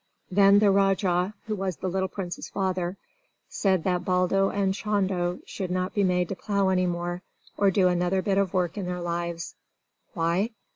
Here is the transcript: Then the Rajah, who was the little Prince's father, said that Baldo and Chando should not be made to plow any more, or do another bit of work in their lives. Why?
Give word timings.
Then 0.31 0.57
the 0.57 0.71
Rajah, 0.71 1.35
who 1.45 1.53
was 1.55 1.75
the 1.77 1.87
little 1.87 2.07
Prince's 2.07 2.49
father, 2.49 2.97
said 3.49 3.83
that 3.83 4.03
Baldo 4.03 4.49
and 4.49 4.73
Chando 4.73 5.41
should 5.45 5.69
not 5.69 5.93
be 5.93 6.03
made 6.03 6.29
to 6.29 6.35
plow 6.35 6.69
any 6.69 6.87
more, 6.87 7.21
or 7.55 7.69
do 7.69 7.87
another 7.87 8.23
bit 8.23 8.39
of 8.39 8.51
work 8.51 8.79
in 8.79 8.87
their 8.87 8.99
lives. 9.01 9.53
Why? 10.15 10.49